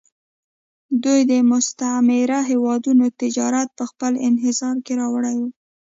[1.03, 5.41] دوی د مستعمره هېوادونو تجارت په خپل انحصار کې راوړی و